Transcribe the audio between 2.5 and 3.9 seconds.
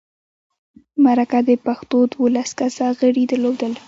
کسه غړي درلودل.